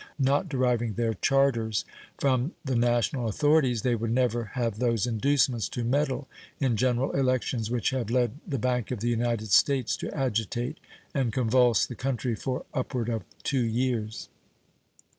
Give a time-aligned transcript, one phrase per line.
[0.17, 1.85] Not deriving their charters
[2.17, 6.27] from the national authorities, they would never have those inducements to meddle
[6.59, 10.79] in general elections which have led the Bank of the United States to agitate
[11.13, 14.27] and convulse the country for upward of two years.